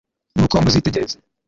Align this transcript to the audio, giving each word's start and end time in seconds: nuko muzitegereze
nuko 0.35 0.55
muzitegereze 0.63 1.15